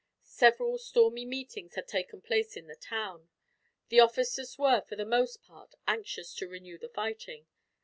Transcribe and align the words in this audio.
Several 0.23 0.79
stormy 0.79 1.25
meetings 1.25 1.75
had 1.75 1.87
taken 1.87 2.21
place 2.21 2.57
in 2.57 2.65
the 2.65 2.73
town. 2.75 3.29
The 3.89 3.99
officers 3.99 4.57
were, 4.57 4.81
for 4.81 4.95
the 4.95 5.05
most 5.05 5.43
part, 5.43 5.75
anxious 5.87 6.33
to 6.37 6.47
renew 6.47 6.79
the 6.79 6.89
fighting. 6.89 7.45